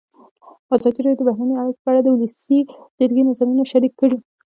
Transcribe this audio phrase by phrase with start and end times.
[0.75, 2.57] ازادي راډیو د بهرنۍ اړیکې په اړه د ولسي
[2.97, 4.17] جرګې نظرونه شریک کړي.